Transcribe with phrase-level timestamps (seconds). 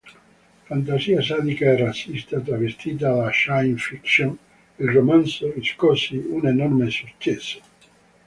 [0.69, 4.35] Fantasia sadica e razzista travestita da "science fiction",
[4.77, 7.59] il romanzo riscosse un enorme successo.